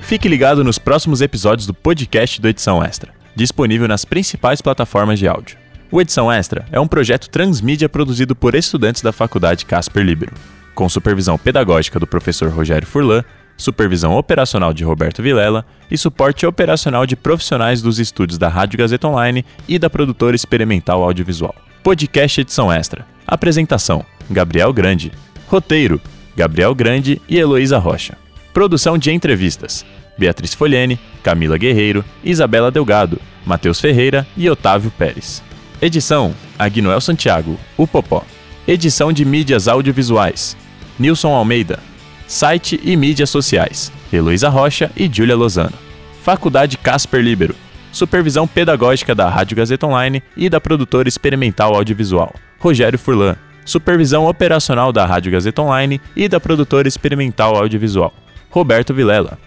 Fique 0.00 0.28
ligado 0.28 0.64
nos 0.64 0.78
próximos 0.78 1.20
episódios 1.20 1.66
do 1.66 1.74
podcast 1.74 2.40
do 2.40 2.48
Edição 2.48 2.82
Extra, 2.82 3.12
disponível 3.34 3.86
nas 3.86 4.04
principais 4.04 4.62
plataformas 4.62 5.18
de 5.18 5.28
áudio. 5.28 5.58
O 5.90 6.00
Edição 6.00 6.32
Extra 6.32 6.64
é 6.72 6.80
um 6.80 6.88
projeto 6.88 7.28
transmídia 7.28 7.88
produzido 7.88 8.34
por 8.34 8.54
estudantes 8.54 9.02
da 9.02 9.12
Faculdade 9.12 9.66
Casper 9.66 10.04
Libero, 10.04 10.32
com 10.74 10.88
supervisão 10.88 11.36
pedagógica 11.36 12.00
do 12.00 12.06
professor 12.06 12.50
Rogério 12.50 12.86
Furlan, 12.86 13.24
supervisão 13.56 14.16
operacional 14.16 14.72
de 14.72 14.84
Roberto 14.84 15.22
Vilela 15.22 15.66
e 15.90 15.98
suporte 15.98 16.46
operacional 16.46 17.04
de 17.04 17.16
profissionais 17.16 17.82
dos 17.82 17.98
estúdios 17.98 18.38
da 18.38 18.48
Rádio 18.48 18.78
Gazeta 18.78 19.08
Online 19.08 19.44
e 19.68 19.78
da 19.78 19.90
produtora 19.90 20.36
experimental 20.36 21.02
audiovisual. 21.02 21.65
Podcast 21.86 22.40
Edição 22.40 22.72
Extra. 22.72 23.06
Apresentação: 23.24 24.04
Gabriel 24.28 24.72
Grande. 24.72 25.12
Roteiro: 25.46 26.00
Gabriel 26.36 26.74
Grande 26.74 27.22
e 27.28 27.38
Heloísa 27.38 27.78
Rocha. 27.78 28.18
Produção 28.52 28.98
de 28.98 29.12
entrevistas: 29.12 29.86
Beatriz 30.18 30.52
Folhene, 30.52 30.98
Camila 31.22 31.56
Guerreiro, 31.56 32.04
Isabela 32.24 32.72
Delgado, 32.72 33.20
Matheus 33.46 33.80
Ferreira 33.80 34.26
e 34.36 34.50
Otávio 34.50 34.90
Pérez. 34.98 35.40
Edição: 35.80 36.34
Agnoel 36.58 37.00
Santiago, 37.00 37.56
o 37.76 37.86
Popó. 37.86 38.24
Edição 38.66 39.12
de 39.12 39.24
mídias 39.24 39.68
audiovisuais: 39.68 40.56
Nilson 40.98 41.32
Almeida. 41.32 41.78
Site 42.26 42.80
e 42.82 42.96
mídias 42.96 43.30
sociais: 43.30 43.92
Heloísa 44.12 44.48
Rocha 44.48 44.90
e 44.96 45.08
Júlia 45.08 45.36
Lozano. 45.36 45.78
Faculdade 46.24 46.76
Casper 46.78 47.20
Libero 47.20 47.54
Supervisão 47.96 48.46
pedagógica 48.46 49.14
da 49.14 49.26
Rádio 49.26 49.56
Gazeta 49.56 49.86
Online 49.86 50.22
e 50.36 50.50
da 50.50 50.60
produtora 50.60 51.08
experimental 51.08 51.74
audiovisual, 51.74 52.34
Rogério 52.58 52.98
Furlan. 52.98 53.36
Supervisão 53.64 54.26
operacional 54.26 54.92
da 54.92 55.06
Rádio 55.06 55.32
Gazeta 55.32 55.62
Online 55.62 55.98
e 56.14 56.28
da 56.28 56.38
produtora 56.38 56.86
experimental 56.86 57.56
audiovisual, 57.56 58.12
Roberto 58.50 58.92
Vilela. 58.92 59.38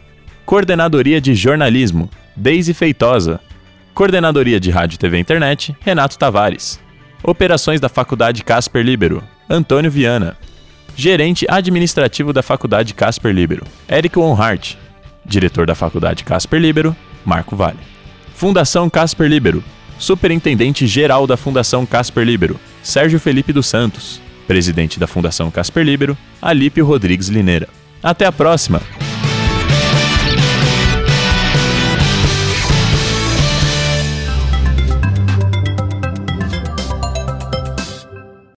Coordenadoria 0.47 1.21
de 1.21 1.35
Jornalismo, 1.35 2.09
Deise 2.35 2.73
Feitosa. 2.73 3.39
Coordenadoria 3.93 4.59
de 4.59 4.71
Rádio 4.71 4.97
TV 4.97 5.19
Internet, 5.19 5.77
Renato 5.81 6.17
Tavares. 6.17 6.79
Operações 7.21 7.79
da 7.79 7.87
Faculdade 7.87 8.43
Casper 8.43 8.83
Libero, 8.83 9.23
Antônio 9.47 9.91
Viana. 9.91 10.35
Gerente 10.95 11.45
administrativo 11.47 12.33
da 12.33 12.41
Faculdade 12.41 12.95
Casper 12.95 13.31
Libero, 13.31 13.63
Eric 13.87 14.17
Wonhart. 14.17 14.75
Diretor 15.23 15.67
da 15.67 15.75
Faculdade 15.75 16.23
Casper 16.23 16.59
Libero, 16.59 16.95
Marco 17.23 17.55
Vale. 17.55 17.98
Fundação 18.39 18.89
Casper 18.89 19.27
Libero. 19.27 19.61
Superintendente 19.97 20.87
Geral 20.87 21.27
da 21.27 21.35
Fundação 21.35 21.85
Casper 21.85 22.23
Libero, 22.23 22.57
Sérgio 22.81 23.19
Felipe 23.19 23.51
dos 23.51 23.67
Santos. 23.67 24.21
Presidente 24.47 24.97
da 24.97 25.07
Fundação 25.07 25.51
Casper 25.51 25.83
Libero, 25.83 26.17
Alípio 26.41 26.85
Rodrigues 26.85 27.27
Lineira. 27.27 27.67
Até 28.01 28.25
a 28.25 28.31
próxima! 28.31 28.81